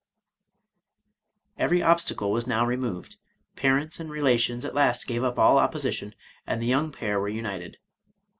Every 1.59 1.83
obstacle 1.83 2.31
was 2.31 2.47
now 2.47 2.65
removed; 2.65 3.17
parents 3.55 3.99
and 3.99 4.09
rela 4.09 4.39
tions 4.39 4.65
at 4.65 4.73
last 4.73 5.05
gave 5.05 5.23
up 5.23 5.37
all 5.37 5.59
opposition, 5.59 6.15
and 6.47 6.59
the 6.59 6.65
young 6.65 6.91
pair 6.91 7.19
were 7.19 7.29
united. 7.29 7.77